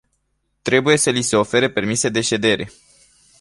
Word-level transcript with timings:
Trebuie 0.61 0.97
să 0.97 1.09
li 1.09 1.21
se 1.21 1.35
ofere 1.35 1.69
permise 1.69 2.09
de 2.09 2.21
ședere. 2.21 2.69